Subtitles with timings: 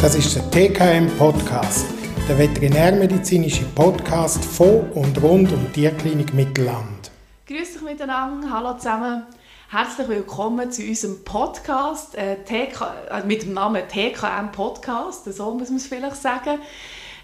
[0.00, 1.84] Das ist der TKM Podcast,
[2.26, 7.10] der veterinärmedizinische Podcast von und rund um die Tierklinik Mittelland.
[7.46, 9.24] Grüß dich miteinander, hallo zusammen.
[9.68, 15.68] Herzlich willkommen zu unserem Podcast äh, TK, äh, mit dem Namen TKM Podcast, so muss
[15.68, 16.60] man es vielleicht sagen.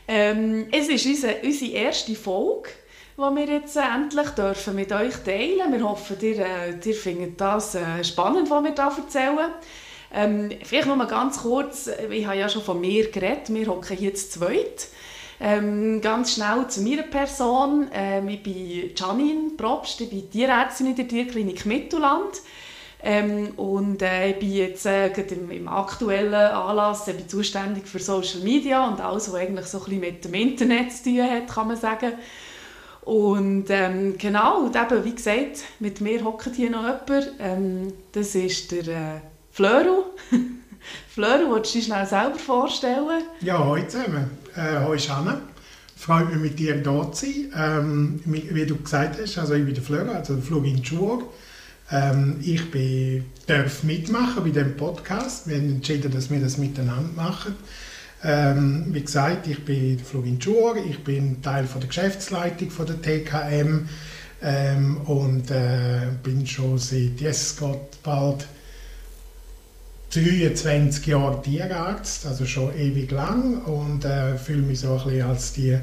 [0.07, 2.69] Ähm, es ist unsere, unsere erste Folge,
[3.17, 7.41] die wir jetzt äh, endlich dürfen mit euch teilen Wir hoffen, ihr, äh, ihr findet
[7.41, 9.51] das spannend, was wir hier erzählen.
[10.13, 13.97] Ähm, vielleicht noch mal ganz kurz, ich habe ja schon von mir geredet, wir hocken
[13.97, 14.89] hier zu zweit.
[15.39, 17.89] Ähm, ganz schnell zu meiner Person.
[17.93, 22.41] Ähm, ich bin Janine Probst, ich bin Tierärztin in der Tierklinik Mittelland.
[23.03, 27.99] Ähm, und äh, ich bin jetzt äh, im, im, aktuellen Anlass ich bin zuständig für
[27.99, 31.49] Social Media und alles, was eigentlich so ein bisschen mit dem Internet zu tun hat,
[31.49, 32.15] kann man sagen.
[33.03, 37.33] Und ähm, genau, und eben, wie gesagt, mit mir hockt hier noch jemand.
[37.39, 39.21] Ähm, das ist der äh,
[39.57, 40.05] Flöru.
[41.15, 43.23] Flöru, willst du dich schnell selber vorstellen?
[43.41, 44.31] Ja, hallo zusammen.
[44.55, 45.41] Äh, hallo Anne.
[45.97, 47.53] Freut mich, mit dir hier zu sein.
[47.57, 51.33] Ähm, wie du gesagt hast, also ich bin der Flöru, also der Flugin Schur.
[51.91, 55.49] Ähm, ich bin, darf mitmachen bei diesem Podcast.
[55.49, 57.57] Wir haben entschieden, dass wir das miteinander machen.
[58.25, 63.01] Ähm, wie gesagt, ich bin Flugin Schur, ich bin Teil von der Geschäftsleitung von der
[63.01, 63.89] TKM
[64.43, 68.47] ähm, und äh, bin schon seit, yes, Gott, bald
[70.21, 75.53] 23 Jahre Tierarzt, also schon ewig lang und äh, fühle mich so ein bisschen als
[75.53, 75.79] die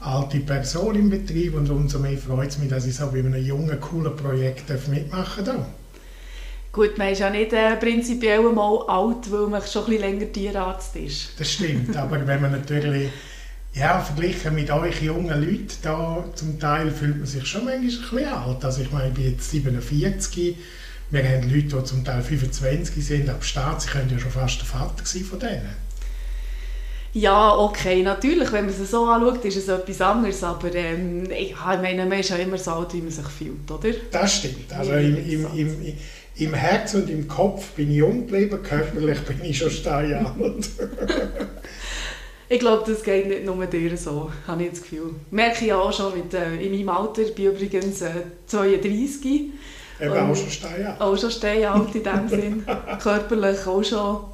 [0.00, 3.34] alte Person im Betrieb und umso mehr freut es mich, dass ich so bei einem
[3.34, 5.66] jungen, coolen Projekt mitmachen darf.
[6.72, 10.32] Gut, man ist ja nicht äh, prinzipiell mal alt, weil man schon ein bisschen länger
[10.32, 11.28] Tierarzt ist.
[11.38, 13.10] Das stimmt, aber wenn man natürlich
[13.72, 17.86] ja, verglichen mit euch jungen Leuten da zum Teil fühlt man sich schon manchmal ein
[17.86, 18.64] bisschen alt.
[18.64, 20.56] Also ich meine, ich bin jetzt 47
[21.10, 24.58] wir haben Leute, die zum Teil 25 sind, ab Start, sie können ja schon fast
[24.58, 25.86] der Vater sein von denen.
[27.12, 31.54] Ja, okay, natürlich, wenn man es so anschaut, ist es etwas anderes, aber ähm, ich,
[31.64, 33.88] meine, man ist ja immer so alt, wie man sich fühlt, oder?
[34.10, 35.94] Das stimmt, also im, im, im,
[36.34, 40.68] im Herz und im Kopf bin ich jung geblieben, körperlich bin ich schon steinalt.
[42.50, 45.14] ich glaube, das geht nicht nur dir so, habe ich das Gefühl.
[45.30, 48.10] Merke ich auch schon, mit, äh, in meinem Alter, ich bin übrigens äh,
[48.46, 49.52] 32,
[50.00, 51.00] Eben auch schon steinalt.
[51.00, 52.66] Auch schon steinalt in dem Sinn.
[53.02, 54.24] Körperlich auch schon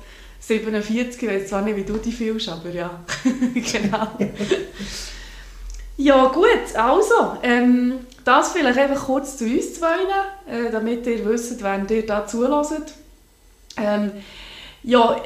[0.40, 3.00] 47, ich weiß zwar nicht, wie du dich fühlst, aber ja,
[3.54, 4.08] genau.
[5.96, 9.94] ja gut, also, ähm, das vielleicht einfach kurz zu uns zwei,
[10.48, 12.94] äh, damit ihr wisst, wenn ihr da zulässt.
[13.76, 14.10] Ähm,
[14.84, 15.16] ja,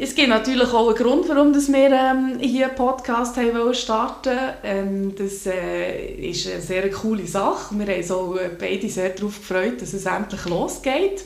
[0.00, 5.14] es gibt natürlich auch einen Grund, warum wir ähm, hier einen Podcast haben starten ähm,
[5.16, 7.78] Das äh, ist eine sehr coole Sache.
[7.78, 11.24] Wir haben uns auch beide sehr darauf gefreut, dass es endlich losgeht.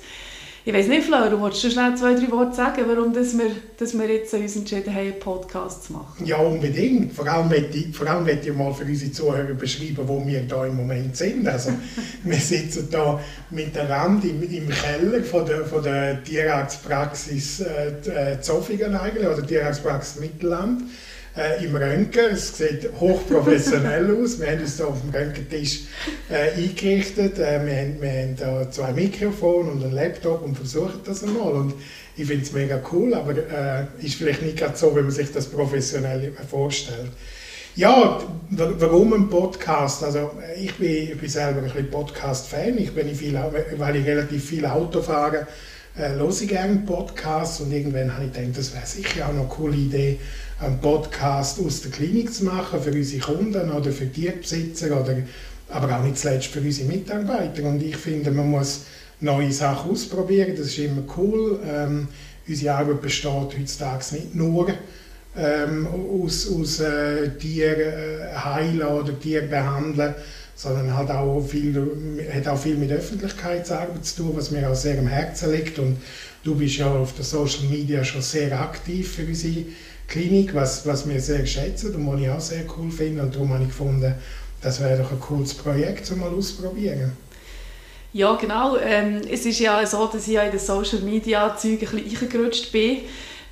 [0.68, 3.46] Ich weiß nicht, Flora, willst du schnell zwei, drei Worte sagen, warum dass wir,
[3.78, 6.26] dass wir jetzt uns entschieden haben, einen Podcast zu machen?
[6.26, 7.14] Ja, unbedingt.
[7.14, 10.42] Vor allem möchte ich, vor allem möchte ich mal für unsere Zuhörer beschreiben, wo wir
[10.42, 11.48] da im Moment sind.
[11.48, 11.70] Also,
[12.22, 13.18] wir sitzen da
[13.48, 19.26] mit der Rand im, im Keller von der, von der Tierarztpraxis äh, äh Zofingen eigentlich,
[19.26, 20.82] oder Tierarztpraxis Mittelland
[21.38, 22.32] äh, im Röntgen.
[22.32, 24.41] Es sieht hochprofessionell aus.
[24.41, 25.82] Wir haben uns hier auf dem Röntgentisch
[26.31, 27.38] äh, eingerichtet.
[27.38, 31.53] Äh, wir, haben, wir haben da zwei Mikrofone und einen Laptop und versuchen das einmal.
[31.53, 31.75] Und
[32.16, 35.32] ich finde es mega cool, aber äh, ist vielleicht nicht gerade so, wie man sich
[35.32, 37.10] das professionell vorstellt.
[37.77, 38.19] Ja,
[38.50, 40.03] warum ein Podcast?
[40.03, 42.77] Also ich bin, ich bin selber ein Podcast-Fan.
[42.77, 43.38] Ich bin viel,
[43.77, 45.47] weil ich relativ viel Auto fahre,
[45.97, 49.43] äh, höre ich gerne Podcasts und irgendwann habe ich gedacht, das wäre sicher auch noch
[49.43, 50.19] eine coole Idee,
[50.60, 55.16] einen Podcast aus der Klinik zu machen für unsere Kunden oder für Tierbesitzer oder
[55.70, 57.62] aber auch nicht zuletzt für unsere Mitarbeiter.
[57.64, 58.82] Und ich finde, man muss
[59.20, 61.60] neue Sachen ausprobieren, das ist immer cool.
[61.66, 62.08] Ähm,
[62.47, 64.68] unsere Arbeit besteht heutzutage nicht nur
[65.36, 70.14] ähm, aus, aus äh, Tier äh, oder Tier behandeln,
[70.54, 74.98] sondern hat auch, viel, hat auch viel mit Öffentlichkeitsarbeit zu tun, was mir auch sehr
[74.98, 75.78] am Herzen liegt.
[75.78, 75.98] Und
[76.42, 79.65] du bist ja auf den Social Media schon sehr aktiv für unsere
[80.09, 83.22] Klinik, was, was wir sehr schätzen und was ich auch sehr cool finde.
[83.22, 84.15] Und darum habe ich gefunden,
[84.63, 87.13] das wäre doch ein cooles Projekt, um mal auszuprobieren.
[88.13, 88.77] Ja, genau.
[88.78, 92.72] Ähm, es ist ja so, dass ich in den Social Media Zeug ein bisschen eingerutscht
[92.72, 92.99] bin.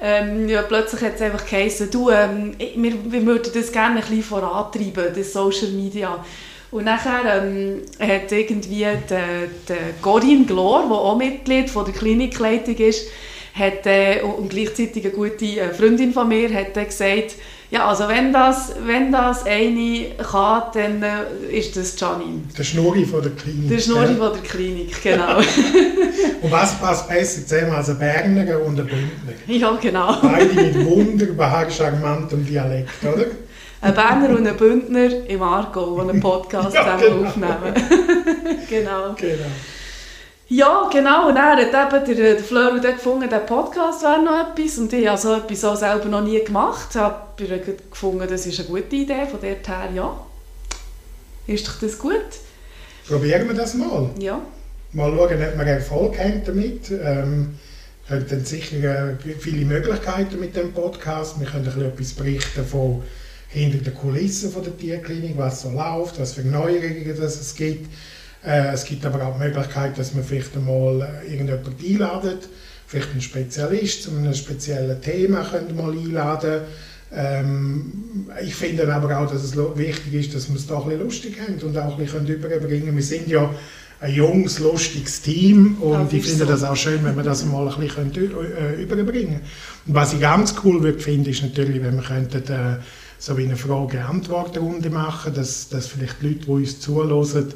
[0.00, 4.00] Ähm, ja, plötzlich hat es einfach geheißen, du, ähm, wir, wir würden das gerne ein
[4.00, 6.24] bisschen vorantreiben, das Social Media.
[6.70, 13.06] Und nachher ähm, hat irgendwie der, der Glor, der auch Mitglied von der Klinikleitung ist,
[13.56, 17.36] hat, äh, und gleichzeitig eine gute äh, Freundin von mir hat äh, gesagt,
[17.70, 22.42] ja, also wenn das, wenn das eine kann, dann äh, ist das Janine.
[22.56, 23.68] Der Schnurri von der Klinik.
[23.68, 25.38] Der Schnurri von der Klinik, genau.
[26.42, 29.32] und was passt besser zusammen als ein Berner und ein Bündner?
[29.46, 30.16] Ja, genau.
[30.22, 33.26] Beide mit wunderbar charmantem Dialekt, oder?
[33.80, 37.28] Ein Berner und ein Bündner im Argo, die einen Podcast ja, zusammen genau.
[37.28, 37.74] aufnehmen.
[38.68, 39.14] genau.
[39.18, 39.50] genau.
[40.48, 41.28] Ja, genau.
[41.28, 44.78] Und er hat eben der, der Fleur gefunden, der Podcast wäre noch etwas.
[44.78, 46.88] Und ich habe so etwas auch selber noch nie gemacht.
[46.90, 49.26] Ich habe gefunden, das ist eine gute Idee.
[49.28, 50.20] Von der her, ja.
[51.48, 52.22] Ist doch das gut?
[53.08, 54.10] Probieren wir das mal.
[54.18, 54.40] Ja.
[54.92, 56.90] Mal schauen, ob wir Erfolg haben damit.
[56.90, 57.58] Ähm,
[58.08, 61.40] wir haben sicher äh, viele Möglichkeiten mit dem Podcast.
[61.40, 63.02] Wir können etwas berichten von
[63.48, 67.88] hinter den Kulissen von der Tierklinik, was so läuft, was für Neuerungen es gibt
[68.46, 72.48] äh, es gibt aber auch die Möglichkeit, dass man vielleicht einmal äh, irgendjemanden einladet,
[72.86, 76.62] vielleicht einen Spezialist zu einem speziellen Thema könnte mal einladen
[77.12, 81.04] ähm, ich finde aber auch, dass es wichtig ist, dass wir es da ein bisschen
[81.04, 82.96] lustig haben und auch ein bisschen überbringen können.
[82.96, 83.54] Wir sind ja
[84.00, 86.50] ein junges, lustiges Team und ich finde so.
[86.50, 89.40] das auch schön, wenn wir das mal ein bisschen äh, überbringen
[89.86, 92.78] Und was ich ganz cool würde finde, ist natürlich, wenn wir könnten, äh,
[93.18, 97.46] so wie eine Frage-Antwort-Runde machen, dass, dass vielleicht die Leute, die uns zuhören,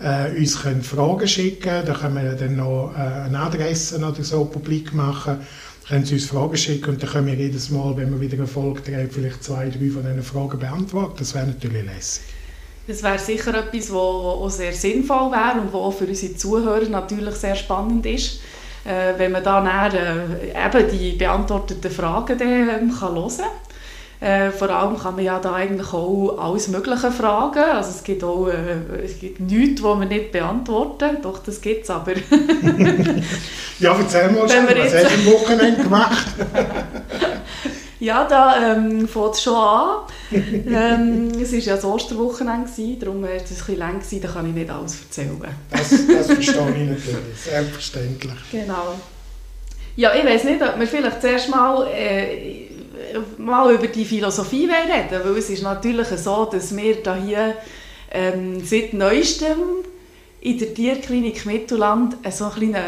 [0.00, 1.84] äh, uns können Fragen schicken.
[1.86, 5.38] Da können wir dann noch äh, eine Adresse oder so publik machen.
[5.88, 8.46] Können Sie uns Fragen schicken und dann können wir jedes Mal, wenn wir wieder eine
[8.46, 11.16] Folge drehen, vielleicht zwei, drei von diesen Fragen beantworten.
[11.18, 12.22] Das wäre natürlich lässig.
[12.86, 17.34] Das wäre sicher etwas, was auch sehr sinnvoll wäre und was für unsere Zuhörer natürlich
[17.34, 18.40] sehr spannend ist.
[18.84, 23.44] Äh, wenn man dann äh, eben die beantworteten Fragen dann, ähm, hören kann.
[24.24, 27.58] Äh, vor allem kann man ja da eigentlich auch alles Mögliche fragen.
[27.58, 31.18] Also es gibt auch äh, es gibt nichts, was wir nicht beantworten.
[31.20, 32.12] Doch, das gibt es aber.
[33.80, 36.26] ja, erzähl mal schon, was hast du am Wochenende gemacht?
[38.00, 40.06] ja, da ähm, fängt es schon an.
[40.32, 44.54] ähm, es war ja das Osterwochenende, darum war es ein bisschen lang, da kann ich
[44.54, 45.38] nicht alles erzählen.
[45.70, 48.32] Das, das verstehe ich natürlich, selbstverständlich.
[48.50, 48.94] Genau.
[49.96, 51.86] Ja, ich weiß nicht, ob wir vielleicht zuerst mal...
[51.88, 52.63] Äh,
[53.38, 57.54] mal über die Philosophie reden, weil es ist natürlich so, dass wir da hier
[58.10, 59.58] ähm, seit neuestem
[60.40, 62.78] in der Tierklinik Mittelland so eine kleine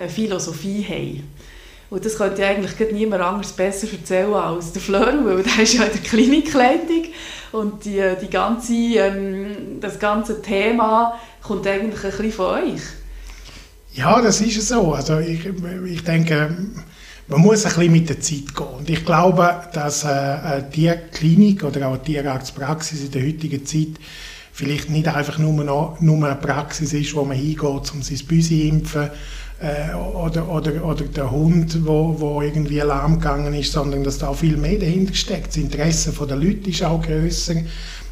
[0.00, 1.36] eine Philosophie haben.
[1.88, 5.74] Und das könnte ja eigentlich niemand anderes besser erzählen als der Fleur, weil der ist
[5.74, 7.04] ja in der Klinikleitung
[7.52, 12.82] und die, die ganze, ähm, das ganze Thema kommt eigentlich ein bisschen von euch.
[13.94, 14.92] Ja, das ist so.
[14.92, 15.46] Also ich,
[15.86, 16.56] ich denke,
[17.28, 18.66] man muss ein bisschen mit der Zeit gehen.
[18.78, 23.98] Und ich glaube, dass äh, eine Tierklinik oder auch eine Tierarztpraxis in der heutigen Zeit
[24.52, 28.68] vielleicht nicht einfach nur, noch, nur eine Praxis ist, wo man hingeht, um sein Büsi
[28.68, 29.10] impfen
[29.60, 34.32] äh, oder, oder, oder der Hund, wo, wo irgendwie alarm gegangen ist, sondern dass da
[34.32, 35.48] viel mehr dahinter steckt.
[35.48, 37.56] Das Interesse der Leute ist auch grösser.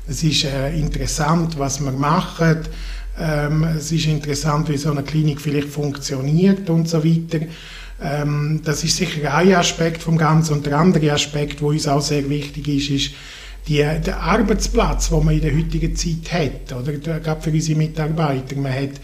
[0.06, 2.58] Es ist äh, interessant, was wir machen.
[3.18, 7.46] Ähm, es ist interessant, wie so eine Klinik vielleicht funktioniert und so weiter.
[8.02, 10.54] Ähm, das ist sicher ein Aspekt vom Ganzen.
[10.54, 13.14] Und der andere Aspekt, wo uns auch sehr wichtig ist, ist
[13.68, 18.56] die, der Arbeitsplatz, den man in der heutigen Zeit hat, oder gerade für unsere Mitarbeiter.
[18.56, 19.00] Man hat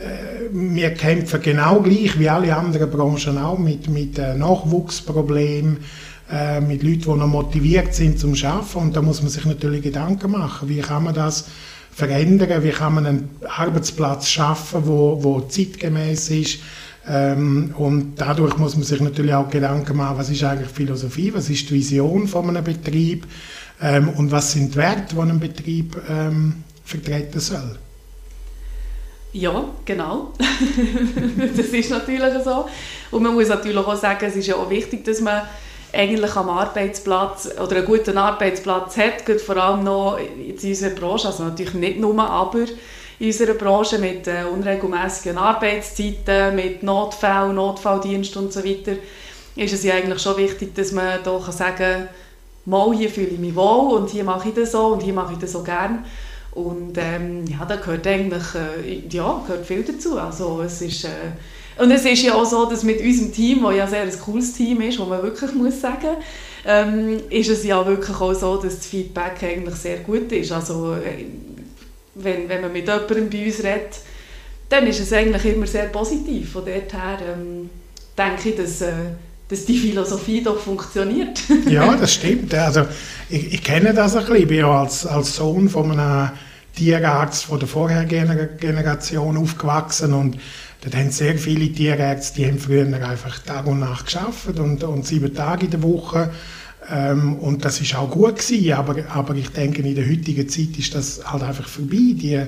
[0.00, 5.78] äh, wir kämpfen genau gleich wie alle anderen Branchen auch mit, mit äh, Nachwuchsproblemen,
[6.32, 8.78] äh, mit Leuten, die noch motiviert sind zum Arbeiten.
[8.78, 11.46] Und da muss man sich natürlich Gedanken machen, wie kann man das
[11.92, 16.60] verändern, wie kann man einen Arbeitsplatz schaffen, wo, wo zeitgemäß ist,
[17.12, 21.50] ähm, und dadurch muss man sich natürlich auch Gedanken machen, was ist eigentlich Philosophie, was
[21.50, 23.26] ist die Vision von einem Betrieb
[23.82, 27.78] ähm, und was sind die Werte, die ein Betrieb ähm, vertreten soll.
[29.32, 30.34] Ja, genau.
[31.56, 32.66] das ist natürlich so.
[33.10, 35.42] Und man muss natürlich auch sagen, es ist ja auch wichtig, dass man
[35.92, 41.42] eigentlich am Arbeitsplatz oder einen guten Arbeitsplatz hat, vor allem noch in unserer Branche, also
[41.42, 42.66] natürlich nicht nur, aber
[43.20, 48.92] in unserer Branche mit äh, unregelmäßigen Arbeitszeiten, mit Notfällen, Notfalldienst und so weiter,
[49.56, 52.08] ist es ja eigentlich schon wichtig, dass man da kann sagen
[52.64, 55.34] mal hier fühle ich mich wohl und hier mache ich das so und hier mache
[55.34, 56.04] ich das so gern.
[56.52, 60.18] Und ähm, ja, da gehört eigentlich äh, ja, gehört viel dazu.
[60.18, 61.08] Also, es ist, äh,
[61.80, 64.52] und es ist ja auch so, dass mit unserem Team, das ja sehr ein cooles
[64.54, 66.16] Team ist, wo man wirklich muss sagen
[66.64, 70.52] ähm, ist es ja wirklich auch so, dass das Feedback eigentlich sehr gut ist.
[70.52, 71.24] Also, äh,
[72.22, 74.00] wenn, wenn man mit jemandem bei uns redet,
[74.68, 76.52] dann ist es eigentlich immer sehr positiv.
[76.52, 77.70] Von dort her ähm,
[78.16, 78.92] denke ich, dass, äh,
[79.48, 81.40] dass die Philosophie doch funktioniert.
[81.68, 82.54] ja, das stimmt.
[82.54, 82.86] Also,
[83.28, 84.36] ich, ich kenne das ein bisschen.
[84.36, 86.30] Ich bin ja als, als Sohn von einem
[86.76, 90.38] Tierarzt von der vorherigen Generation aufgewachsen und
[90.82, 95.06] Dort haben sehr viele Tierärzte, die haben früher einfach Tag und Nacht geschafft und, und
[95.06, 96.30] sieben Tage in der Woche.
[96.90, 100.78] Ähm, und das ist auch gut gewesen, aber, aber ich denke, in der heutigen Zeit
[100.78, 102.14] ist das halt einfach vorbei.
[102.14, 102.46] Die,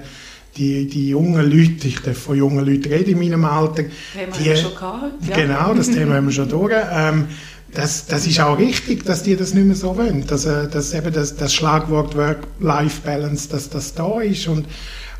[0.57, 3.85] die, die jungen Leute, ich darf von jungen Leuten reden in meinem Alter.
[3.85, 5.29] Haben wir schon gehabt.
[5.29, 5.37] Ja.
[5.37, 6.75] Genau, das Thema haben wir schon durch.
[6.93, 7.27] Ähm,
[7.73, 10.27] das, das ist auch richtig, dass die das nicht mehr so wollen.
[10.27, 14.67] Dass, äh, dass eben das, das Schlagwort Work-Life-Balance, dass das da ist und,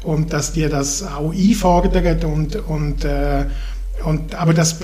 [0.03, 3.47] und dass die das auch einfordern und, und äh,
[4.05, 4.79] und, aber das,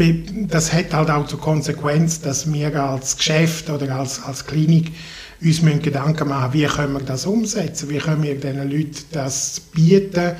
[0.48, 4.92] das hat halt auch zur Konsequenz, dass wir als Geschäft oder als, als Klinik
[5.40, 9.60] uns müssen Gedanken machen, wie können wir das umsetzen, wie können wir diesen Leuten das
[9.60, 10.32] bieten,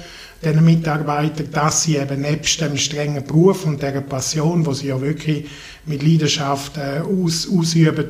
[0.45, 5.01] den Mitarbeitern, dass sie eben nebst dem strengen Beruf und der Passion, wo sie ja
[5.01, 5.47] wirklich
[5.87, 8.07] mit Leidenschaft äh, aus, ausüben,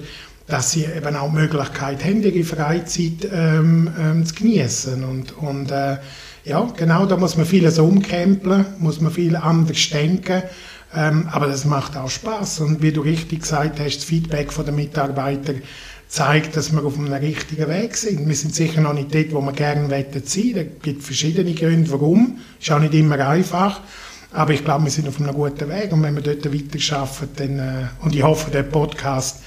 [0.46, 5.70] dass sie eben auch die Möglichkeit haben, ihre Freizeit ähm, ähm, zu genießen und, und
[5.70, 5.98] äh,
[6.48, 10.42] ja, genau, da muss man vieles umkrempeln, muss man viel anders denken,
[10.94, 14.64] ähm, aber das macht auch Spaß und wie du richtig gesagt hast, das Feedback von
[14.64, 15.62] den Mitarbeitern
[16.08, 18.26] zeigt, dass wir auf einem richtigen Weg sind.
[18.26, 20.70] Wir sind sicher noch nicht dort, wo wir gerne sein wollen.
[20.76, 22.38] Es gibt verschiedene Gründe, warum.
[22.58, 23.80] Ist auch nicht immer einfach.
[24.32, 25.92] Aber ich glaube, wir sind auf einem guten Weg.
[25.92, 29.42] Und wenn wir dort weiter arbeiten, dann, äh, und ich hoffe, der Podcast,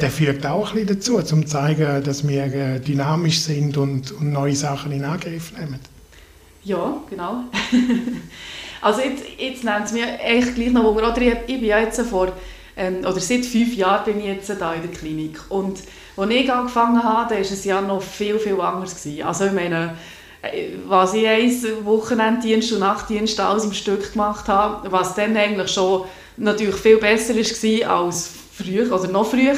[0.00, 4.12] der führt auch ein bisschen dazu, um zu zeigen, dass wir äh, dynamisch sind und,
[4.12, 5.80] und neue Sachen in Angriff nehmen.
[6.64, 7.44] Ja, genau.
[8.80, 11.10] also jetzt, jetzt nennt es mir eigentlich gleich noch Wunder.
[11.10, 12.32] Oder ich, ich bin ja jetzt vor,
[12.76, 15.40] ähm, oder seit fünf Jahren bin ich jetzt da in der Klinik.
[15.50, 15.80] Und
[16.16, 19.02] als ich angefangen habe, war es ja noch viel, viel anders.
[19.02, 19.26] Gewesen.
[19.26, 19.96] Also ich meine,
[20.40, 25.70] äh, was ich eins Wochenenddienst und Nachtdienst alles im Stück gemacht habe, was dann eigentlich
[25.70, 26.04] schon
[26.38, 29.54] natürlich viel besser war als früher oder noch früher.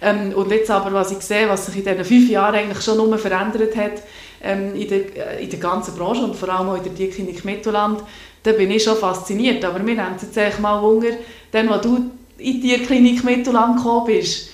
[0.00, 3.16] Ähm, und jetzt aber, was ich sehe, was sich in diesen fünf Jahren eigentlich schon
[3.16, 4.02] verändert hat
[4.42, 7.44] ähm, in, der, äh, in der ganzen Branche und vor allem auch in der Tierklinik
[7.44, 8.02] Mittelland,
[8.42, 9.64] da bin ich schon fasziniert.
[9.64, 11.10] Aber mir nimmt es jetzt mal Wunder,
[11.50, 14.48] dann, als du in die Tierklinik Mittelland gekommen bist,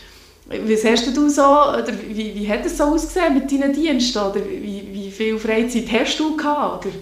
[0.49, 4.19] was hast du so, oder wie, wie hat es so ausgesehen mit deinen Diensten?
[4.19, 6.87] Oder wie, wie viel Freizeit hast du gehabt?
[6.87, 6.95] Oder?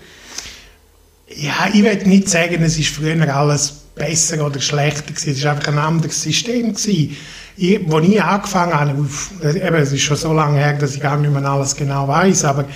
[1.28, 5.12] Ja, ich will nicht sagen, es ist früher alles besser oder schlechter.
[5.14, 7.16] Es war einfach ein anderes System gewesen.
[7.56, 9.08] Ich, als ich angefangen habe,
[9.42, 12.44] eben, es ist schon so lange her, dass ich gar nicht mehr alles genau weiß,
[12.44, 12.66] aber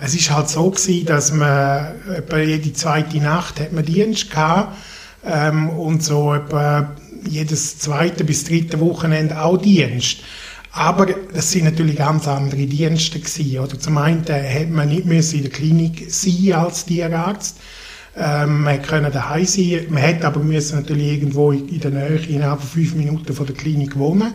[0.00, 4.76] es ist halt so gewesen, dass man etwa jede zweite Nacht hat man Dienst gehabt,
[5.24, 6.96] ähm, und so etwa
[7.26, 10.18] jedes zweite bis dritte Wochenende auch Dienst.
[10.72, 13.58] Aber das sind natürlich ganz andere Dienste gewesen.
[13.58, 17.56] Oder zum einen hätte man nicht müssen in der Klinik sein als Tierarzt.
[18.16, 19.86] Ähm, man konnte daheim sein.
[19.88, 23.54] Man hätte aber müssen natürlich irgendwo in der Nähe innerhalb von fünf Minuten von der
[23.54, 24.34] Klinik wohnen.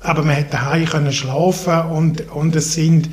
[0.00, 3.10] Aber man hätte daheim können schlafen und, und es sind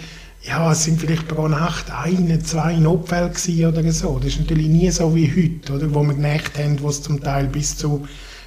[0.47, 3.31] ja, es sind vielleicht pro Nacht eine, zwei Notfälle
[3.67, 4.19] oder so.
[4.19, 7.19] Das ist natürlich nie so wie heute, oder, wo wir Nächte haben, wo es zum
[7.19, 8.05] Teil bis zu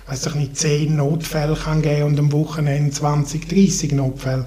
[0.09, 4.47] weiß ich nicht, 10 Notfälle kann geben und am Wochenende 20, 30 Notfälle.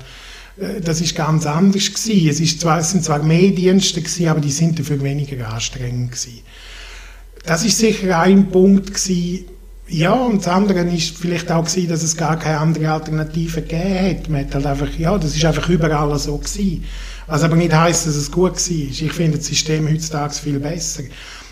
[0.57, 2.29] Äh, das ist ganz anders gewesen.
[2.29, 6.11] Es, ist zwar, es sind zwar mehr Dienste gewesen, aber die sind dafür weniger anstrengend
[6.11, 6.41] gewesen.
[7.45, 9.45] Das ist sicher ein Punkt gewesen.
[9.87, 14.19] Ja, und das andere ist vielleicht auch gewesen, dass es gar keine andere Alternative gegeben
[14.19, 14.29] hat.
[14.29, 16.85] Man hat halt einfach, ja, das ist einfach überall so gewesen.
[17.27, 18.71] Was aber nicht heisst, dass es gut war.
[18.71, 21.03] Ich finde das System heutzutage viel besser.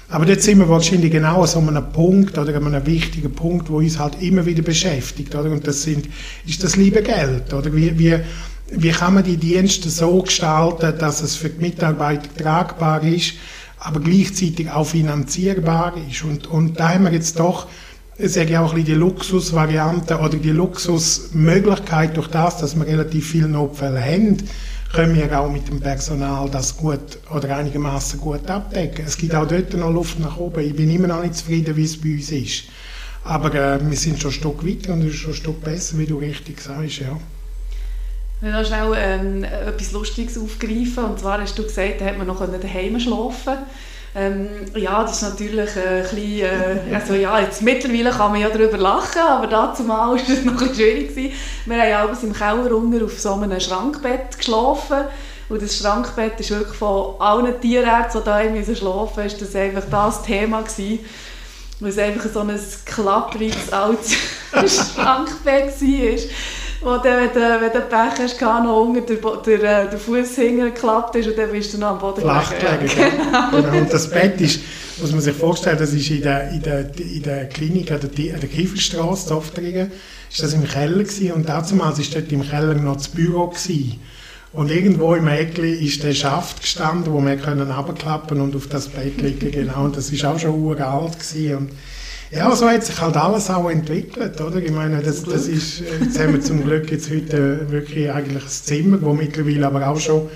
[0.10, 3.70] Aber dort sind wir wahrscheinlich genau an so einem Punkt oder an einem wichtigen Punkt,
[3.70, 5.36] wo uns halt immer wieder beschäftigt.
[5.36, 5.52] Oder?
[5.52, 6.08] Und das sind,
[6.48, 7.54] ist das liebe Geld.
[7.54, 7.76] Oder?
[7.76, 8.16] Wie, wie,
[8.72, 13.34] wie kann man die Dienste so gestalten, dass es für die Mitarbeiter tragbar ist,
[13.80, 16.24] aber gleichzeitig auch finanzierbar ist.
[16.24, 17.68] Und, und da haben wir jetzt doch,
[18.18, 23.30] sage ich auch ein bisschen die Luxusvariante oder die Luxusmöglichkeit durch das, dass wir relativ
[23.30, 24.38] viele Notfälle haben,
[24.92, 29.06] können wir auch mit dem Personal das gut oder einigermaßen gut abdecken.
[29.06, 30.66] Es gibt auch dort noch Luft nach oben.
[30.66, 32.64] Ich bin immer noch nicht zufrieden, wie es bei uns ist.
[33.24, 35.98] Aber äh, wir sind schon ein Stück weiter und es ist schon ein Stück besser,
[36.00, 37.18] wie du richtig sagst, ja.
[38.42, 41.04] Ich will schnell ähm, etwas Lustiges aufgreifen.
[41.04, 43.58] Und zwar hast du gesagt, da hat man noch daheim schlafen.
[44.16, 48.42] Ähm, ja, das ist natürlich äh, ein bisschen, äh, also ja, jetzt mittlerweile kann man
[48.42, 51.16] ja darüber lachen, aber dazu mal war es noch ein schwierig.
[51.66, 55.04] Wir haben abends im Keller auf so einem Schrankbett geschlafen
[55.50, 59.84] und das Schrankbett ist wirklich von allen Tierärzten, die da müssen schlafen mussten, das einfach
[59.92, 61.00] das Thema gewesen,
[61.80, 64.16] weil es einfach so ein klappriges altes
[64.96, 66.20] Schrankbett war
[66.82, 71.16] wo dann, wenn du, wenn du Pech hast, noch unter der, der, der Fuß hingeklappt
[71.16, 72.94] ist und dann bist du noch am Boden Flach gelegen.
[72.96, 73.52] Genau.
[73.52, 73.78] genau.
[73.78, 74.62] Und das Bett ist,
[75.00, 78.34] muss man sich vorstellen, das ist in der, in der, in der Klinik an der,
[78.34, 79.92] an der Kieferstraße, Doftringen,
[80.30, 84.00] ist das im Keller gewesen und damals war dort im Keller noch das Büro gewesen.
[84.52, 88.88] Und irgendwo im Eckli ist der Schaft gestanden, wo wir können runterklappen und auf das
[88.88, 89.84] Bett liegen genau.
[89.84, 91.58] Und das ist auch schon uralt gewesen.
[91.58, 91.70] Und
[92.32, 94.58] Ja, so hat sich halt alles auch entwickelt, oder?
[94.58, 98.50] Ich meine, das, das ist, jetzt haben wir zum Glück jetzt heute wirklich eigentlich ein
[98.50, 100.30] Zimmer, wo mittlerweile aber auch schon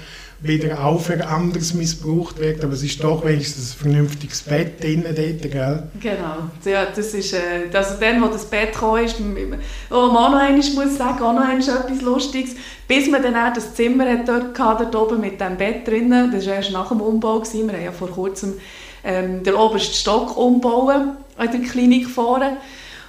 [0.44, 5.16] wieder auch für anderes missbraucht wird, aber es ist doch wenigstens ein vernünftiges Bett drinnen
[5.16, 5.84] dort, gell?
[6.02, 10.40] Genau, ja, das ist, äh, also dann, wo das Bett kam, ist, oh, man noch
[10.40, 12.56] einmal muss sagen, auch noch etwas Lustiges,
[12.88, 16.46] bis man dann auch das Zimmer hat dort, dort oben mit dem Bett drinnen, das
[16.46, 17.68] war erst nach dem Umbau, gewesen.
[17.68, 18.56] wir haben ja vor kurzem
[19.04, 22.58] ähm, den obersten Stock umbauen in der Klinik vorne.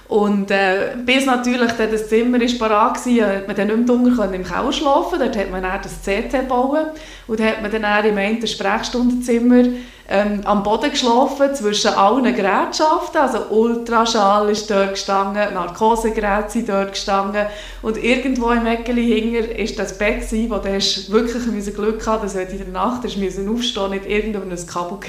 [0.07, 3.85] Und äh, bis natürlich dann das Zimmer ist parat war, hat man dann nicht mehr
[3.87, 6.85] dunkel im Keller schlafen Dort hat man dann das CT bauen
[7.27, 9.63] und dann hat man dann im einen Sprechstundenzimmer
[10.07, 13.19] ähm, am Boden geschlafen, zwischen allen Gerätschaften.
[13.19, 17.47] Also Ultraschall ist dort gestanden, Narkosegeräte sind dort gestanden
[17.81, 20.69] und irgendwo im Eckeli hinger ist das Bett wo du
[21.11, 24.99] wirklich Glück hatte, dass wenn in der Nacht aufstehen musste, nicht irgendwo ein Kabel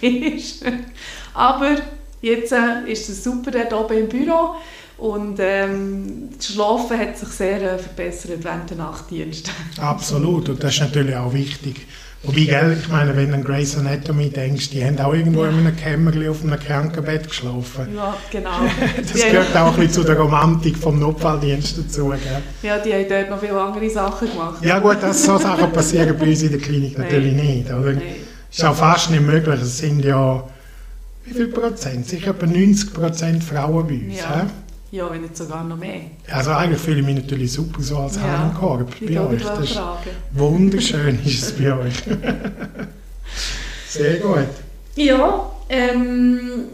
[0.00, 0.64] ist.
[1.34, 1.76] Aber
[2.20, 4.56] Jetzt äh, ist es super dort oben im Büro
[4.98, 9.50] und ähm, das Schlafen hat sich sehr äh, verbessert während der Nachtdienst.
[9.80, 11.86] Absolut und das ist natürlich auch wichtig.
[12.24, 15.54] Wobei, gell, ich meine, wenn du an Grey's Anatomy denkst, die haben auch irgendwo in
[15.56, 17.94] einem Kämmerchen auf einem Krankenbett geschlafen.
[17.94, 18.50] Ja, genau.
[18.96, 22.08] das gehört auch ein bisschen zu der Romantik vom Notfalldienst dazu.
[22.08, 22.18] Gell?
[22.64, 24.64] Ja, die haben dort noch viele andere Sachen gemacht.
[24.64, 27.46] Ja gut, dass so Sachen passieren bei uns in der Klinik natürlich Nein.
[27.46, 27.66] nicht.
[27.70, 27.92] Oder?
[27.92, 28.02] Nein.
[28.50, 29.60] Ist auch fast nicht möglich.
[29.62, 30.42] Es sind ja
[31.28, 32.06] wie viel Prozent?
[32.06, 34.18] Sicher etwa 90 Prozent Frauen bei uns.
[34.18, 34.46] Ja.
[34.90, 36.00] ja, wenn nicht sogar noch mehr.
[36.30, 39.42] Also eigentlich fühle ich mich natürlich super so als ja, Herrenkorb bei euch.
[39.42, 39.80] Das ist
[40.32, 41.94] wunderschön ist es bei euch.
[43.88, 44.46] Sehr gut.
[44.96, 46.64] Ja, ähm,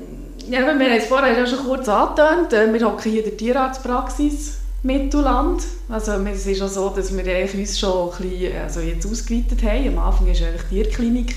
[0.49, 2.52] ja, wir haben es vorher ja schon kurz angetönt.
[2.52, 5.62] Äh, wir hocken hier in der Tierarztpraxis Mittelland.
[5.88, 7.25] Also es ist auch so, dass wir
[7.58, 9.88] uns schon ein bisschen, also jetzt ausgeweitet haben.
[9.88, 11.34] Am Anfang war eigentlich die Tierklinik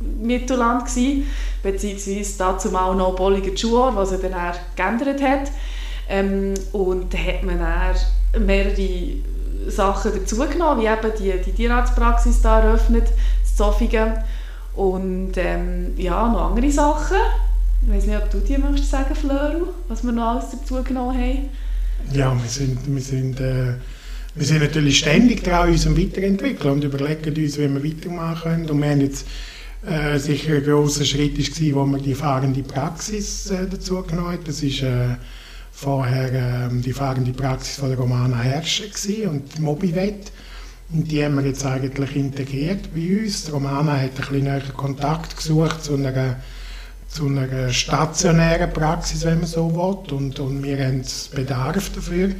[0.00, 1.26] Mittelland gewesen,
[1.62, 5.50] beziehungsweise dazu auch noch Bolliger Schuhe, was er dann geändert hat.
[6.08, 9.14] Ähm, und da hat man dann mehrere
[9.68, 13.08] Sachen dazugenommen, wie eben die, die Tierarztpraxis da eröffnet,
[13.42, 14.14] das Zofingen
[14.74, 17.18] und ähm, ja, noch andere Sachen.
[17.82, 21.48] Ich weiß nicht, ob du die möchtest sagen, Flöru, was wir noch alles dazugenommen haben.
[22.12, 23.74] Ja, wir sind, wir sind, äh,
[24.34, 28.70] wir sind natürlich ständig dran, uns weiterentwickeln und überlegen uns, wie wir weitermachen können.
[28.70, 29.26] Und wir haben jetzt
[29.86, 34.46] äh, sicher ein grosser Schritt war, wo man die fahrende Praxis äh, dazu genommen hat.
[34.46, 35.16] Das ist äh,
[35.72, 38.84] vorher äh, die fahrende Praxis von der Romana Herrscher
[39.30, 40.32] und Mobivet.
[40.92, 43.44] Und die haben wir jetzt eigentlich integriert bei uns.
[43.44, 46.36] Die Romana hat ein bisschen näher Kontakt gesucht zu einer,
[47.08, 50.14] zu einer stationären Praxis, wenn man so will.
[50.14, 51.02] Und, und wir haben
[51.34, 52.30] Bedarf dafür,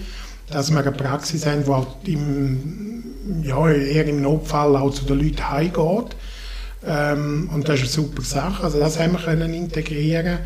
[0.51, 1.65] dass wir eine Praxis haben,
[2.05, 3.05] die im,
[3.45, 6.17] ja, eher im Notfall auch zu den Leuten heimgeht
[6.87, 8.65] ähm, und das ist eine super Sache.
[8.65, 10.39] Also das haben wir können integrieren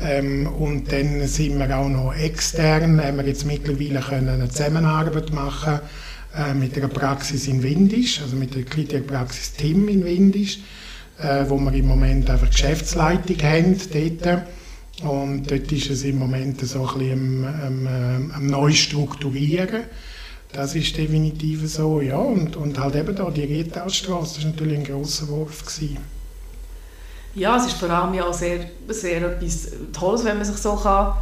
[0.00, 5.32] ähm, und dann sind wir auch noch extern, haben wir jetzt mittlerweile können eine Zusammenarbeit
[5.32, 5.80] machen
[6.36, 10.58] äh, mit einer Praxis in Windisch, also mit der Klinikpraxis Tim in Windisch,
[11.18, 14.42] äh, wo wir im Moment einfach Geschäftsleitung haben dort.
[15.02, 19.84] Und dort ist es im Moment so ein bisschen am, am, am Neustrukturieren.
[20.52, 22.16] Das ist definitiv so, ja.
[22.16, 25.64] Und, und halt eben da die Riedtalstraße, das war natürlich ein grosser Wurf.
[25.64, 25.98] Gewesen.
[27.34, 31.14] Ja, es ist vor allem ja sehr, sehr etwas Tolles, wenn man sich so kann,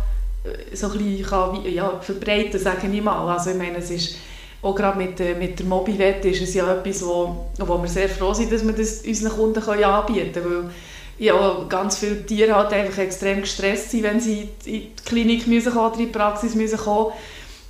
[0.45, 3.35] äh, so ein bisschen kann, ja, verbreiten sage ich mal.
[3.35, 4.17] Also ich meine, es ist
[4.63, 8.33] auch gerade mit, mit der Mobilette ist es ja etwas, wo, wo wir sehr froh
[8.33, 10.65] sind, dass wir das unseren Kunden können anbieten können.
[10.65, 10.71] Weil
[11.19, 15.73] ja, ganz viele Tiere halt einfach extrem gestresst sind, wenn sie in die Klinik müssen
[15.73, 17.13] kommen oder in die Praxis müssen kommen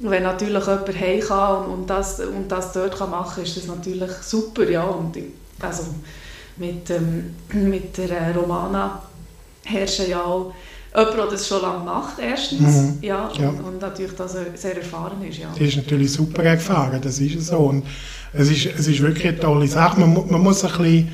[0.01, 3.67] wenn natürlich jemand heim kann und, das, und das dort kann machen kann, ist das
[3.67, 4.69] natürlich super.
[4.69, 4.85] Ja.
[4.85, 5.17] Und
[5.61, 5.85] also
[6.57, 9.03] mit, ähm, mit der äh, Romana
[9.65, 10.53] herrschen ja auch
[10.97, 12.99] jemand, der das schon lange macht, erstens, mhm.
[13.01, 13.49] ja, ja.
[13.49, 15.39] Und, und, natürlich dass er sehr erfahren ist.
[15.39, 15.53] Ja.
[15.59, 17.59] Die ist natürlich super erfahren, das ist so.
[17.59, 17.85] Und
[18.33, 20.01] es ist, es ist wirklich eine tolle Sache.
[20.01, 21.13] Man, man muss ein bisschen,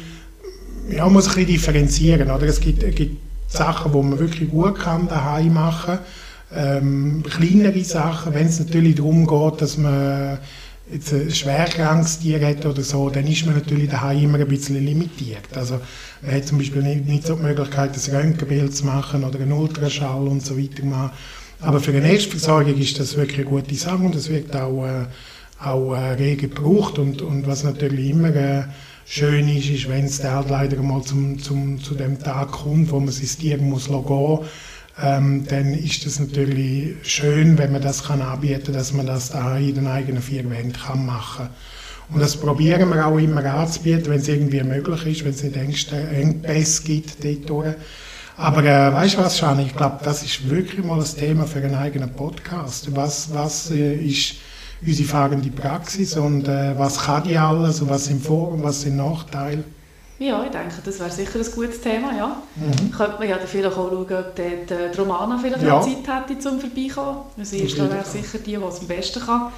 [0.90, 2.30] ja, muss ein bisschen differenzieren.
[2.30, 2.46] Oder?
[2.46, 6.04] Es gibt, gibt Sachen, die man wirklich gut kann daheim machen kann
[6.54, 10.38] ähm, kleinere Sachen, wenn es natürlich darum geht, dass man
[10.92, 14.84] jetzt ein schwerkrankes Tier hat oder so, dann ist man natürlich daheim immer ein bisschen
[14.84, 15.48] limitiert.
[15.54, 15.80] Also
[16.22, 19.52] man hat zum Beispiel nicht, nicht so die Möglichkeit, ein Röntgenbild zu machen oder einen
[19.52, 21.10] Ultraschall und so weiter machen.
[21.60, 25.06] Aber für eine Erstversorgung ist das wirklich eine gute Sache und das wird auch, äh,
[25.62, 28.62] auch äh, rege gebraucht und, und was natürlich immer äh,
[29.04, 32.98] schön ist, ist, wenn es halt leider mal zum, zum, zu dem Tag kommt, wo
[32.98, 34.40] man sein Tier muss gehen muss,
[35.02, 39.56] ähm, dann ist es natürlich schön, wenn man das kann anbieten, dass man das da
[39.56, 41.48] in den eigenen vier Wänden kann machen.
[42.12, 45.92] Und das probieren wir auch immer anzubieten, wenn es irgendwie möglich ist, wenn es nicht
[45.92, 47.76] Engpässe gibt dort.
[48.36, 49.64] Aber äh, weißt du was, Shani?
[49.64, 52.88] Ich glaube, das ist wirklich mal ein Thema für einen eigenen Podcast.
[52.96, 54.36] Was, was äh, ist
[54.84, 58.80] unsere fahrende Praxis und äh, was kann die alles und was sind Vor- und was
[58.80, 59.62] sind Nachteile?
[60.20, 62.42] Ja, ich denke, das wäre sicher ein gutes Thema, ja.
[62.54, 62.92] Mhm.
[62.92, 65.80] Könnte man ja dann vielleicht auch schauen, ob dort äh, die Romana vielleicht ja.
[65.80, 67.22] Zeit hätte, zum Vorbeikommen.
[67.42, 69.50] Sie ist da wäre sicher die, die es am besten kann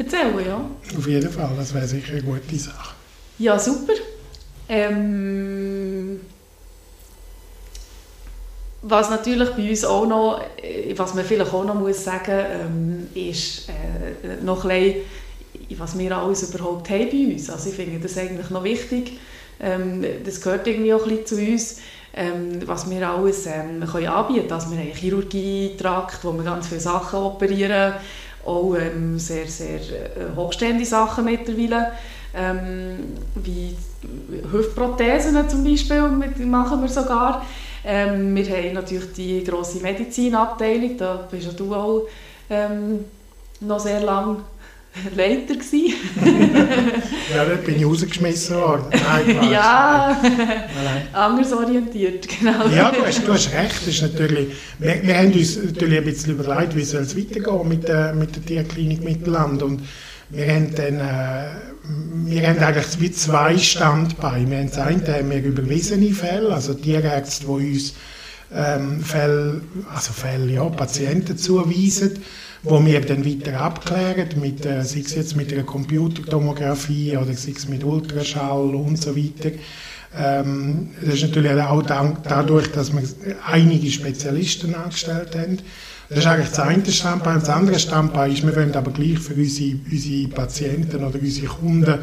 [0.00, 0.60] erzählen ja.
[0.96, 2.94] Auf jeden Fall, das wäre sicher eine gute Sache.
[3.38, 3.92] Ja, super.
[4.68, 6.20] Ähm,
[8.82, 13.06] was natürlich bei uns auch noch, äh, was man vielleicht auch noch muss sagen ähm,
[13.14, 14.94] ist äh, noch ein
[15.68, 17.50] bisschen, was wir alles überhaupt haben bei uns.
[17.50, 19.18] Also ich finde das eigentlich noch wichtig
[19.60, 21.80] ähm, das gehört irgendwie auch ein bisschen zu uns,
[22.14, 24.52] ähm, was wir alles ähm, können anbieten können.
[24.52, 27.94] Also wir haben Chirurgietrakt, wo wir ganz viele Sachen operieren,
[28.44, 31.92] auch ähm, sehr, sehr äh, hochstehende Sachen mittlerweile,
[32.34, 33.76] ähm, wie
[34.50, 36.02] Hüftprothesen zum Beispiel
[36.46, 37.44] machen wir sogar.
[37.84, 42.02] Ähm, wir haben natürlich die grosse Medizinabteilung, da bist du auch
[42.48, 43.04] ähm,
[43.60, 44.38] noch sehr lange
[45.16, 45.94] Leiter gewesen.
[47.34, 48.84] ja, dort bin ich rausgeschmissen worden.
[48.90, 50.20] Nein, ja,
[51.12, 52.66] anders orientiert, genau.
[52.68, 53.86] Ja, du hast, du hast recht.
[53.86, 54.48] Ist natürlich,
[54.78, 58.34] wir, wir haben uns natürlich ein bisschen überlegt, wie soll es weitergehen mit der, mit
[58.34, 59.62] der Tierklinik Mittelland.
[59.62, 59.82] Und
[60.30, 61.50] wir haben dann, äh,
[62.26, 64.50] wir haben eigentlich wie zwei Standbeine.
[64.50, 67.94] Wir haben das eine haben wir überwiesene Fälle, also Tierärzte, die uns
[68.52, 69.60] ähm, Fälle,
[69.94, 72.20] also Fälle, ja, Patienten zuweisen
[72.62, 77.52] wo wir dann weiter abklären, mit, äh, sei es jetzt mit einer Computertomographie oder sei
[77.56, 79.52] es mit Ultraschall und so weiter.
[80.16, 83.02] Ähm, das ist natürlich auch dadurch, dass wir
[83.46, 85.58] einige Spezialisten angestellt haben.
[86.08, 87.38] Das ist eigentlich das eine Standbein.
[87.38, 91.98] Das andere Standbein ist, wir wollen aber gleich für unsere, unsere Patienten oder unsere Kunden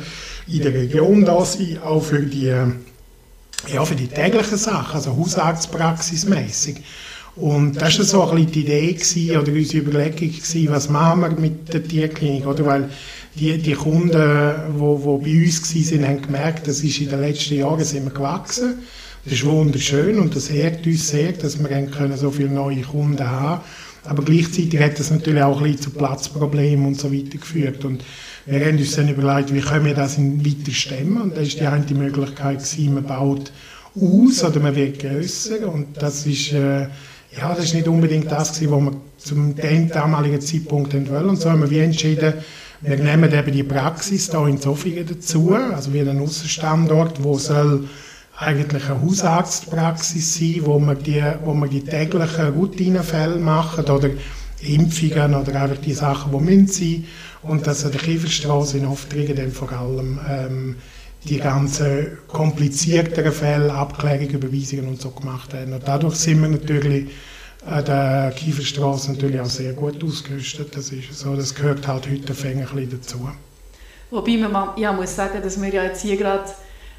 [0.47, 6.77] in der Region da sein, auch für die, ja, für die täglichen Sachen, also Hausarztpraxismäßig.
[7.37, 11.21] Und das war so ein bisschen die Idee gewesen, oder unsere Überlegung gewesen, was machen
[11.21, 12.65] wir mit der Tierklinik, oder?
[12.65, 12.89] Weil
[13.35, 17.55] die, die Kunden, die wo bei uns waren, haben gemerkt, das ist in den letzten
[17.55, 18.79] Jahren sind wir gewachsen.
[19.23, 23.29] Das ist wunderschön und das ehrt uns sehr, dass wir können so viele neue Kunden
[23.29, 23.61] haben.
[24.05, 27.83] Aber gleichzeitig hat das natürlich auch ein bisschen zu Platzproblemen und so weiter geführt.
[27.83, 28.03] Und
[28.45, 31.21] wir haben uns dann überlegt, wie können wir das weiter stemmen?
[31.21, 33.51] Und da ist die eine Möglichkeit gewesen, man baut
[33.95, 35.67] aus oder man wird grösser.
[35.71, 36.87] Und das ist, äh,
[37.35, 39.55] ja, das ist nicht unbedingt das gewesen, was wir zum
[39.89, 41.29] damaligen Zeitpunkt wollen.
[41.29, 42.33] Und so haben wir entschieden,
[42.81, 47.87] wir nehmen eben die Praxis hier in Zofingen dazu, also wie ein Aussenstandort, wo soll
[48.37, 54.09] eigentlich eine Hausarztpraxis sein, wo wir die, wo wir die täglichen Routinefälle machen oder
[54.61, 57.05] Impfungen oder einfach die Sachen, die müssen sein.
[57.41, 60.75] Und dass an der Kieferstraße in Aufträgen dann vor allem ähm,
[61.23, 65.73] die ganzen komplizierteren Fälle, Abklärungen, Überweisungen und so gemacht haben.
[65.73, 67.09] Und dadurch sind wir natürlich
[67.65, 70.75] an der Kieferstraße natürlich auch sehr gut ausgerüstet.
[70.75, 73.29] Das ist so, das gehört halt heute ein bisschen dazu.
[74.09, 76.45] Wobei man ja, muss sagen, dass wir ja jetzt hier gerade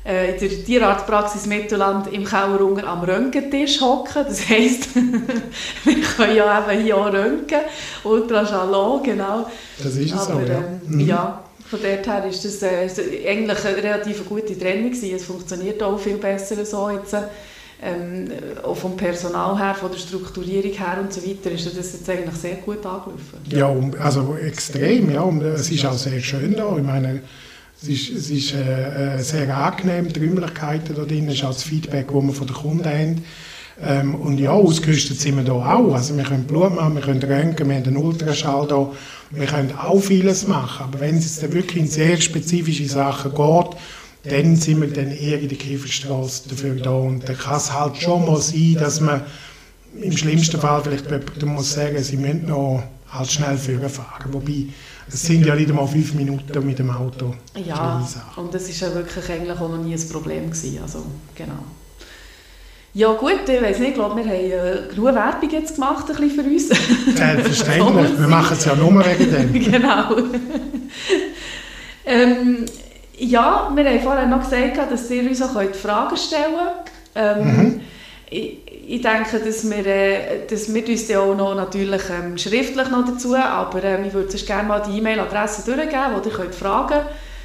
[0.05, 4.25] äh, in der Tierarztpraxis Mittelland im Kauerunger am Röntgentisch hocken.
[4.29, 4.95] Das heisst,
[5.85, 7.61] wir können ja eben hier auch röntgen,
[8.05, 9.47] Ultraschall genau.
[9.83, 10.59] Das ist es Aber, so, ja.
[10.59, 11.01] Ähm, mhm.
[11.01, 11.45] ja.
[11.71, 15.15] Von dort her ist das äh, eigentlich eine relativ gute Trennung gewesen.
[15.15, 17.15] Es funktioniert auch viel besser so jetzt.
[17.81, 18.29] Ähm,
[18.65, 22.35] auch vom Personal her, von der Strukturierung her und so weiter, ist das jetzt eigentlich
[22.35, 23.39] sehr gut angelaufen.
[23.51, 25.21] Ja, also extrem, ja.
[25.21, 26.77] Und es ist auch sehr schön da.
[26.77, 27.23] Ich meine,
[27.81, 31.63] es ist, es ist äh, äh sehr angenehm, die Räumlichkeiten da drin, ist auch das
[31.63, 33.25] Feedback, das wir von den Kunden haben.
[33.81, 35.95] Ähm, und ja, ausgerüstet sind wir hier auch.
[35.95, 38.91] Also wir können Blut machen, wir können röntgen, wir haben einen Ultraschall hier.
[39.31, 40.85] Wir können auch vieles machen.
[40.85, 43.77] Aber wenn es dann wirklich in sehr spezifische Sachen geht,
[44.25, 46.91] dann sind wir dann eher in der Kieferstraße dafür da.
[46.91, 49.23] Und dann kann es halt schon mal sein, dass man
[50.01, 54.33] im schlimmsten Fall vielleicht jemandem muss sagen, sie müssen noch halt schnell fahren.
[54.33, 54.67] Wobei,
[55.09, 57.35] es sind ja nicht einmal fünf Minuten mit dem Auto.
[57.55, 60.81] Ja, und das ist ja wirklich eigentlich auch noch nie ein Problem gewesen.
[60.83, 61.65] Also, genau.
[62.99, 66.17] Ja gut, ich weiß nicht, ich glaube, wir haben äh, genug Werbung jetzt gemacht ein
[66.17, 66.69] bisschen für uns.
[67.17, 69.53] Selbstverständlich, wir machen es ja nur wegen dem.
[69.71, 70.17] genau.
[72.05, 72.67] ähm,
[73.17, 76.55] ja, wir haben vorher noch gesagt, dass ihr uns auch Fragen stellen
[77.15, 77.39] könnt.
[77.39, 77.81] Ähm, mhm.
[78.31, 78.59] ich,
[78.89, 83.07] ich, denke, dass wir, äh, dass wir uns ja auch noch natürlich ähm, schriftlich noch
[83.07, 87.03] dazu, aber ähm, ich würde gerne mal die E-Mail-Adresse durchgeben, wo ihr könnt Fragen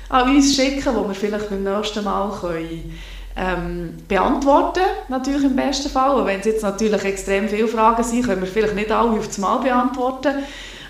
[0.09, 2.91] an uns schicken, die wir vielleicht beim nächsten Mal können
[3.35, 6.15] ähm, beantworten, natürlich im besten Fall.
[6.19, 9.27] Und wenn es jetzt natürlich extrem viele Fragen sind, können wir vielleicht nicht alle auf
[9.35, 10.35] einmal beantworten.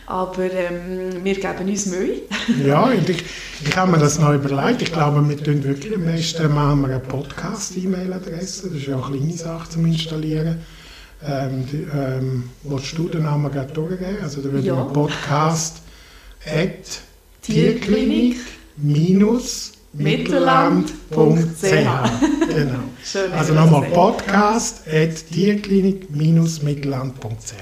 [0.06, 2.24] Aber ähm, wir geben uns Mühe.
[2.66, 3.24] ja, und ich,
[3.66, 4.82] ich habe mir das noch überlegt.
[4.82, 8.68] Ich glaube, wir tun wirklich am besten machen wir eine Podcast-E-Mail-Adresse.
[8.70, 10.60] Das ist ja auch eine kleine Sache zum Installieren.
[11.26, 14.18] Ähm, die, ähm, willst du den Namen gerade durchgeben?
[14.22, 14.76] Also da würde Ja.
[14.76, 15.78] man Podcast
[16.46, 17.00] at
[17.42, 18.36] Tierklinik
[18.76, 20.92] minus mittelland.ch
[21.62, 22.04] Genau.
[23.04, 27.54] Schön, Also nochmal Podcast at tierklinik-mittelland.ch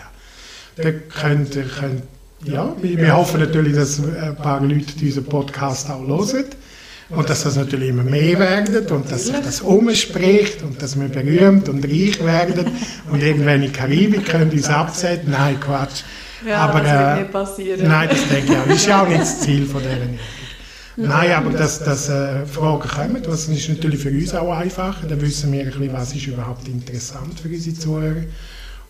[0.78, 2.04] Da könnt ihr, könnt,
[2.46, 6.46] ja, wir, wir hoffen natürlich, dass ein paar Leute diesen Podcast auch hören
[7.10, 11.10] und dass das natürlich immer mehr werden und dass sich das umspricht und dass wir
[11.10, 12.72] berühmt und reich werden
[13.12, 15.32] und irgendwann in die Karibik können uns absetzen.
[15.32, 16.04] Nein, Quatsch.
[16.48, 17.88] Ja, Aber, das wird äh, nicht passieren.
[17.88, 18.66] Nein, das denke ich auch.
[18.66, 20.18] Das ist ja auch nicht das Ziel von Übung.
[20.98, 25.08] Nein, aber dass, dass äh, Fragen kommen, das ist natürlich für uns auch einfacher.
[25.08, 28.24] Dann wissen wir ein bisschen, was ist überhaupt interessant für unsere Zuhörer.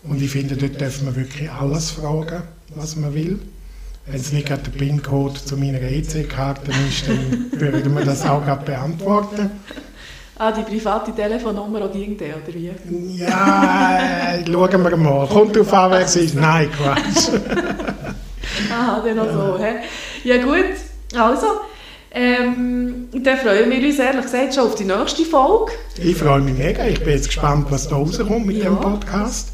[0.04, 2.42] Und ich finde, dort dürfen wir wirklich alles fragen,
[2.74, 3.38] was man will.
[4.06, 8.44] Wenn es nicht gerade der PIN-Code zu meiner EC-Karte ist, dann würden wir das auch
[8.44, 9.50] gerade beantworten.
[10.36, 12.72] Ah, die private Telefonnummer auch ging der, oder wie?
[13.16, 15.28] Ja, äh, schauen wir mal.
[15.28, 16.34] Kommt drauf an, wer es ist.
[16.34, 17.28] Nein, Quatsch.
[18.72, 19.58] Aha, dann noch so.
[19.62, 19.74] Hä?
[20.24, 20.74] Ja gut,
[21.14, 21.46] also,
[22.14, 25.72] ähm, dann freuen wir uns ehrlich gesagt schon auf die nächste Folge.
[26.02, 26.86] Ich freue mich mega.
[26.86, 28.64] Ich bin jetzt gespannt, was da rauskommt mit Ja.
[28.64, 29.51] dem Podcast.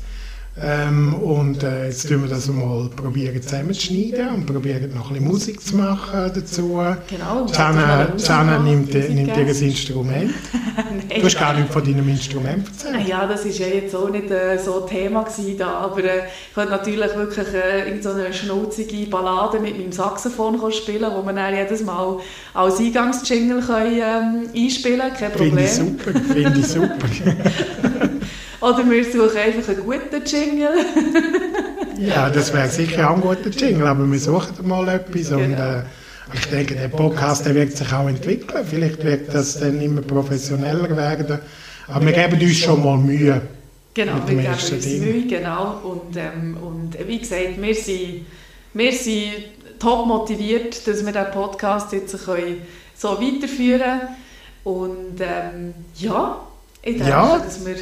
[0.61, 5.29] Ähm, und äh, jetzt tun wir das mal probieren zusammenzuschneiden und probieren noch ein bisschen
[5.29, 6.81] Musik zu machen dazu.
[7.09, 7.47] Genau.
[7.53, 10.35] Jana, Jana nimmt, Musik nimmt ihr Instrument.
[10.77, 11.21] Nein.
[11.21, 13.09] Du hast gar nicht von deinem Instrument erzählt.
[13.09, 16.55] Ja, das war ja jetzt auch nicht äh, so Thema gewesen da, aber äh, ich
[16.55, 21.55] konnte natürlich wirklich äh, so eine schnauzige Ballade mit meinem Saxophon spielen, wo man dann
[21.55, 22.18] jedes Mal
[22.55, 25.64] als Eingangsjingle können, ähm, einspielen kein Finde Problem.
[25.64, 26.21] ich super.
[26.33, 27.09] Finde ich super.
[28.61, 30.71] Oder wir suchen einfach einen guten Jingle.
[31.99, 35.31] ja, das wäre sicher auch ein guter Jingle, aber wir suchen mal etwas.
[35.31, 35.75] Und, Genau.
[35.77, 35.83] äh,
[36.35, 38.64] ich denke, der Podcast der wird sich auch entwickeln.
[38.68, 41.38] Vielleicht wird das dann immer professioneller werden.
[41.87, 43.40] Aber wir geben uns schon mal Mühe.
[43.94, 45.01] Genau, wir geben uns Ding.
[45.01, 45.81] Mühe, genau.
[45.85, 48.27] Und, ähm, und äh, wie gesagt, wir sind,
[48.75, 49.33] wir sind
[49.79, 52.62] top motiviert, dass wir diesen Podcast jetzt können
[52.97, 54.01] so weiterführen können.
[54.64, 56.40] Und ähm, ja,
[56.83, 57.38] ich denke, Ja.
[57.38, 57.77] dass wir...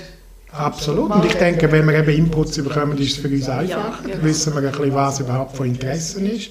[0.56, 1.10] Absolut.
[1.10, 4.08] Und ich denke, wenn wir eben Inputs bekommen, ist es für uns einfacher.
[4.08, 6.50] Dann wissen wir ein bisschen, was überhaupt von Interesse ist.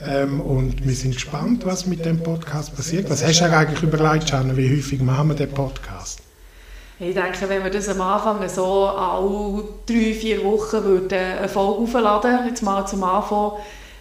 [0.00, 3.10] Ähm, und wir sind gespannt, was mit dem Podcast passiert.
[3.10, 4.56] Was hast du eigentlich überlegt, Janne?
[4.56, 6.20] Wie häufig machen wir den Podcast?
[7.00, 11.82] Ich denke, wenn wir das am Anfang so alle drei, vier Wochen würden eine Folge
[11.82, 13.52] aufladen, jetzt mal zum Anfang,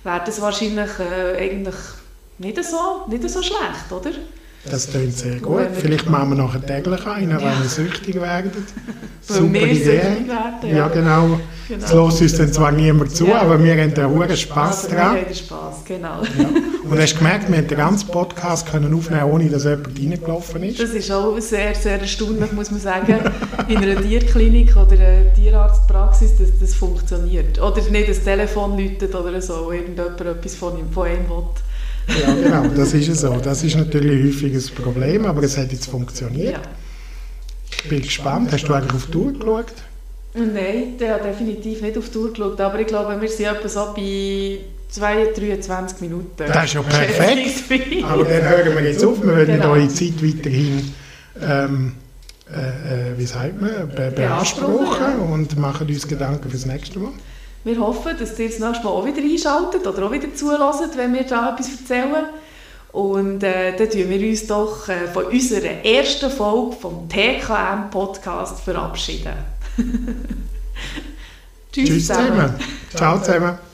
[0.04, 1.76] wäre das wahrscheinlich äh, eigentlich
[2.40, 4.12] nicht so, nicht so schlecht, oder?
[4.70, 5.62] Das klingt sehr gut.
[5.74, 7.58] Vielleicht machen wir nachher täglich einen, wenn Ja.
[7.62, 8.52] wir süchtig werden.
[9.22, 9.88] Super wir Idee.
[9.88, 11.40] werden, Ja, genau.
[11.70, 12.10] Genau.
[12.10, 13.42] Es lässt uns dann zwar niemand zu, Ja.
[13.42, 15.16] aber wir haben da hohen Spass dran.
[15.16, 16.22] Wir haben Spass, genau.
[16.38, 16.50] Ja.
[16.90, 20.64] Und hast du gemerkt, wir haben den ganzen Podcast können aufnehmen ohne dass jemand reingelaufen
[20.64, 20.80] ist?
[20.82, 23.16] Das ist auch sehr, sehr erstaunlich, muss man sagen,
[23.68, 27.62] in einer Tierklinik oder einer Tierarztpraxis, dass das funktioniert.
[27.62, 31.44] Oder nicht das Telefon läutet oder so, irgendjemand etwas von ihm, von einem will.
[32.08, 33.38] Ja, genau, das ist es so.
[33.44, 36.54] Das ist natürlich häufig ein Problem, aber es hat jetzt funktioniert.
[36.54, 36.62] Ja.
[37.84, 38.52] Ich bin gespannt.
[38.52, 39.74] Hast du eigentlich auf die Tour geschaut?
[40.34, 43.68] Nein, der hat definitiv nicht auf die Uhr geschaut, aber ich glaube, wir sind etwa
[43.68, 46.30] so bei 22, 23 Minuten.
[46.38, 48.04] Das ist ja perfekt.
[48.04, 49.22] Aber dann hören wir jetzt auf.
[49.22, 49.72] Wir werden Genau.
[49.72, 50.94] eure Zeit weiterhin,
[51.42, 51.94] ähm,
[52.50, 57.12] äh, äh, wie sagt man, be Beanspruchen, beanspruchen und machen uns Gedanken fürs nächste Mal.
[57.68, 61.14] Wir hoffen, dass ihr das nächste Mal auch wieder einschaltet oder auch wieder zuhört, wenn
[61.14, 62.28] wir da etwas erzählen.
[62.94, 69.34] Und äh, dann tun wir uns doch äh, von unserer ersten Folge vom TKM-Podcast verabschieden.
[71.74, 72.56] Tschüss, Tschüss zusammen.
[72.96, 73.67] Ciao zusammen.